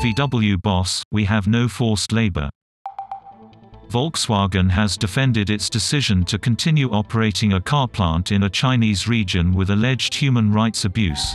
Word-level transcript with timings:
VW 0.00 0.60
boss, 0.60 1.02
we 1.10 1.24
have 1.24 1.46
no 1.46 1.68
forced 1.68 2.12
labor. 2.12 2.50
Volkswagen 3.88 4.70
has 4.70 4.98
defended 4.98 5.48
its 5.48 5.70
decision 5.70 6.22
to 6.26 6.38
continue 6.38 6.90
operating 6.90 7.54
a 7.54 7.60
car 7.60 7.88
plant 7.88 8.30
in 8.30 8.42
a 8.42 8.50
Chinese 8.50 9.08
region 9.08 9.54
with 9.54 9.70
alleged 9.70 10.14
human 10.14 10.52
rights 10.52 10.84
abuse. 10.84 11.34